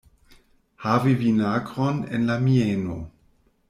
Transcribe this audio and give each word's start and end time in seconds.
Havi 0.85 1.13
vinagron 1.21 2.03
en 2.17 2.29
la 2.33 2.43
mieno. 2.51 3.03